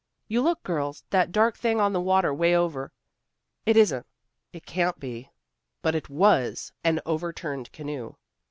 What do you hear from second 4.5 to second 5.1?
it can't